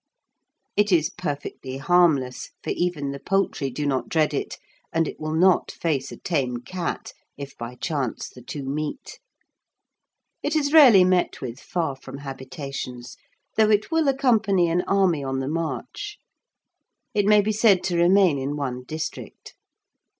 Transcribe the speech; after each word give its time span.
It 0.75 0.91
is 0.91 1.11
perfectly 1.11 1.77
harmless, 1.77 2.49
for 2.63 2.71
even 2.71 3.11
the 3.11 3.19
poultry 3.19 3.69
do 3.69 3.85
not 3.85 4.09
dread 4.09 4.33
it, 4.33 4.57
and 4.91 5.07
it 5.07 5.19
will 5.19 5.35
not 5.35 5.69
face 5.69 6.11
a 6.11 6.17
tame 6.17 6.57
cat, 6.57 7.13
if 7.37 7.55
by 7.55 7.75
chance 7.75 8.27
the 8.27 8.41
two 8.41 8.63
meet. 8.63 9.19
It 10.41 10.55
is 10.55 10.73
rarely 10.73 11.03
met 11.03 11.39
with 11.39 11.59
far 11.59 11.95
from 11.95 12.17
habitations, 12.17 13.15
though 13.57 13.69
it 13.69 13.91
will 13.91 14.07
accompany 14.07 14.69
an 14.71 14.81
army 14.87 15.23
on 15.23 15.37
the 15.39 15.47
march. 15.47 16.17
It 17.13 17.27
may 17.27 17.41
be 17.41 17.51
said 17.51 17.83
to 17.83 17.95
remain 17.95 18.39
in 18.39 18.55
one 18.57 18.81
district. 18.83 19.53